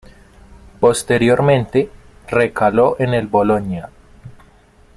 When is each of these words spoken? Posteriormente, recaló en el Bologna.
Posteriormente, 0.79 1.87
recaló 2.31 2.95
en 2.97 3.13
el 3.13 3.27
Bologna. 3.27 3.87